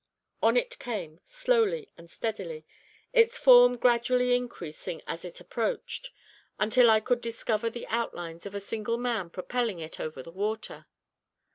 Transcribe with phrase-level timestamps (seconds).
[0.41, 2.65] On it came, slowly and steadily,
[3.13, 6.09] its form gradually increasing as it approached,
[6.59, 10.87] until I could discover the outlines of a single man propelling it over the water.